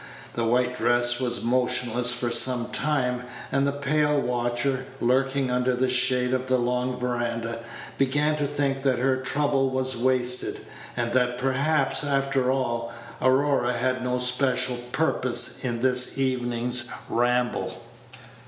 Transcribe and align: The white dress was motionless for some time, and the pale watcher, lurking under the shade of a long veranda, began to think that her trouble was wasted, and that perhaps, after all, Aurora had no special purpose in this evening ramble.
The 0.33 0.45
white 0.45 0.75
dress 0.75 1.19
was 1.19 1.43
motionless 1.43 2.11
for 2.11 2.31
some 2.31 2.69
time, 2.71 3.21
and 3.51 3.67
the 3.67 3.71
pale 3.71 4.19
watcher, 4.19 4.87
lurking 4.99 5.51
under 5.51 5.75
the 5.75 5.87
shade 5.89 6.33
of 6.33 6.49
a 6.49 6.57
long 6.57 6.97
veranda, 6.97 7.59
began 7.99 8.35
to 8.37 8.47
think 8.47 8.81
that 8.81 8.97
her 8.97 9.17
trouble 9.17 9.69
was 9.69 9.95
wasted, 9.95 10.61
and 10.97 11.13
that 11.13 11.37
perhaps, 11.37 12.03
after 12.03 12.51
all, 12.51 12.91
Aurora 13.21 13.73
had 13.73 14.03
no 14.03 14.17
special 14.17 14.77
purpose 14.91 15.63
in 15.63 15.81
this 15.81 16.17
evening 16.17 16.71
ramble. 17.07 17.79